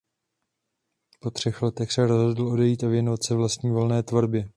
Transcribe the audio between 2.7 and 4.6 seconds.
a věnovat se vlastní volné tvorbě.